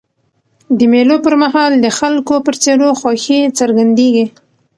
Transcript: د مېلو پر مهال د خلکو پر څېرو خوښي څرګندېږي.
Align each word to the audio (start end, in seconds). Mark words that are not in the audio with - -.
د 0.77 0.79
مېلو 0.91 1.17
پر 1.25 1.33
مهال 1.43 1.71
د 1.79 1.87
خلکو 1.99 2.35
پر 2.45 2.55
څېرو 2.63 2.89
خوښي 2.99 3.39
څرګندېږي. 3.59 4.25